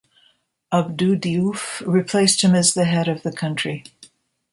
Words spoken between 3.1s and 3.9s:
the country.